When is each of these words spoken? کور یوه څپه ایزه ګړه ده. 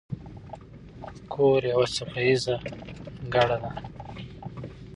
کور 1.31 1.61
یوه 1.71 1.87
څپه 1.95 2.19
ایزه 2.25 2.55
ګړه 3.33 3.57
ده. 3.61 3.71